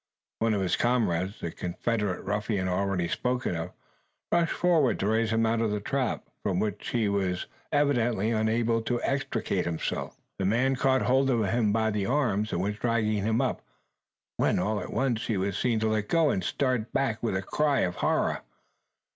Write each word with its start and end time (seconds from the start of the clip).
One 0.39 0.55
of 0.55 0.61
his 0.61 0.75
comrades, 0.77 1.41
the 1.41 1.51
confederate 1.51 2.23
ruffian 2.23 2.67
already 2.67 3.07
spoken 3.07 3.55
of, 3.55 3.69
rushed 4.31 4.51
forward 4.51 4.97
to 4.99 5.07
raise 5.09 5.29
him 5.29 5.45
out 5.45 5.61
of 5.61 5.69
the 5.69 5.79
trap, 5.79 6.23
from 6.41 6.57
which 6.59 6.89
he 6.89 7.07
was 7.07 7.45
evidently 7.71 8.31
unable 8.31 8.81
to 8.81 8.99
extricate 9.03 9.65
himself. 9.65 10.19
The 10.39 10.45
man 10.45 10.75
caught 10.75 11.03
hold 11.03 11.29
of 11.29 11.45
him 11.47 11.71
by 11.71 11.91
the 11.91 12.07
arms, 12.07 12.51
and 12.51 12.63
was 12.63 12.77
dragging 12.79 13.21
him 13.21 13.41
up; 13.41 13.61
when, 14.37 14.57
all 14.57 14.79
at 14.79 14.91
once, 14.91 15.27
he 15.27 15.37
was 15.37 15.55
seen 15.55 15.79
to 15.81 15.89
let 15.89 16.07
go, 16.07 16.31
and 16.31 16.43
start 16.43 16.91
back 16.93 17.21
with 17.21 17.35
a 17.37 17.43
cry 17.43 17.81
of 17.81 17.97
horror! 17.97 18.41